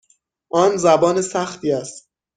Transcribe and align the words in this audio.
آن 0.51 0.77
زبان 0.77 1.21
سختی 1.21 1.71
است. 1.71 2.09